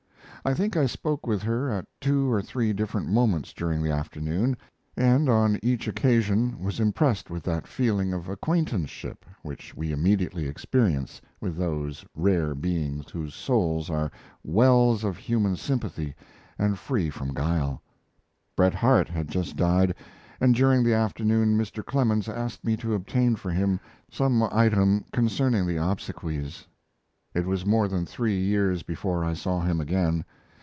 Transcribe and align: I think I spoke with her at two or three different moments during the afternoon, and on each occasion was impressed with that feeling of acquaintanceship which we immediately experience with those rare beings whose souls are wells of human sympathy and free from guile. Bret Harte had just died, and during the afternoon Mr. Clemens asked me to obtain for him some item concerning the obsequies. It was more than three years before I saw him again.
I 0.43 0.55
think 0.55 0.75
I 0.75 0.87
spoke 0.87 1.27
with 1.27 1.43
her 1.43 1.69
at 1.69 1.85
two 1.99 2.31
or 2.31 2.41
three 2.41 2.73
different 2.73 3.07
moments 3.07 3.53
during 3.53 3.83
the 3.83 3.91
afternoon, 3.91 4.57
and 4.97 5.29
on 5.29 5.59
each 5.61 5.87
occasion 5.87 6.57
was 6.63 6.79
impressed 6.79 7.29
with 7.29 7.43
that 7.43 7.67
feeling 7.67 8.11
of 8.11 8.27
acquaintanceship 8.27 9.23
which 9.43 9.75
we 9.77 9.91
immediately 9.91 10.47
experience 10.47 11.21
with 11.39 11.57
those 11.57 12.03
rare 12.15 12.55
beings 12.55 13.11
whose 13.11 13.35
souls 13.35 13.91
are 13.91 14.09
wells 14.43 15.03
of 15.03 15.15
human 15.15 15.57
sympathy 15.57 16.15
and 16.57 16.79
free 16.79 17.11
from 17.11 17.35
guile. 17.35 17.83
Bret 18.57 18.73
Harte 18.73 19.09
had 19.09 19.27
just 19.29 19.55
died, 19.55 19.93
and 20.39 20.55
during 20.55 20.83
the 20.83 20.93
afternoon 20.95 21.55
Mr. 21.55 21.85
Clemens 21.85 22.27
asked 22.27 22.65
me 22.65 22.75
to 22.77 22.95
obtain 22.95 23.35
for 23.35 23.51
him 23.51 23.79
some 24.09 24.41
item 24.51 25.05
concerning 25.13 25.67
the 25.67 25.77
obsequies. 25.77 26.65
It 27.33 27.45
was 27.45 27.65
more 27.65 27.87
than 27.87 28.05
three 28.05 28.37
years 28.37 28.83
before 28.83 29.23
I 29.23 29.35
saw 29.35 29.61
him 29.61 29.79
again. 29.79 30.25